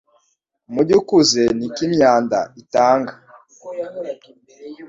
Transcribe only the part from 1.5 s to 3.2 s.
niko imyanda itanga